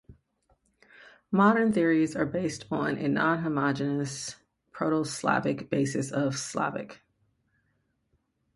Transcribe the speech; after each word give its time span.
Modern 1.31 1.71
theories 1.71 2.15
are 2.15 2.25
based 2.25 2.65
on 2.71 2.97
a 2.97 3.03
nonhomogeneous 3.03 4.33
Proto-Slavic 4.71 5.69
basis 5.69 6.09
of 6.11 6.35
Slovak. 6.35 7.03